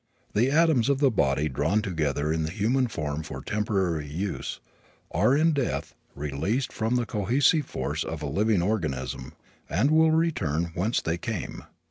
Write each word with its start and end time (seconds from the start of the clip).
The 0.33 0.49
atoms 0.49 0.89
of 0.89 0.97
the 0.97 1.11
body, 1.11 1.47
drawn 1.47 1.83
together 1.83 2.33
in 2.33 2.41
the 2.41 2.49
human 2.49 2.87
form 2.87 3.21
for 3.21 3.39
temporary 3.39 4.07
use, 4.07 4.59
are, 5.11 5.37
in 5.37 5.53
death, 5.53 5.93
released 6.15 6.73
from 6.73 6.95
the 6.95 7.05
cohesive 7.05 7.67
force 7.67 8.03
of 8.03 8.23
a 8.23 8.27
living 8.27 8.63
organism 8.63 9.33
and 9.69 9.91
will 9.91 10.09
return 10.09 10.71
whence 10.73 11.03
they 11.03 11.19
came. 11.19 11.65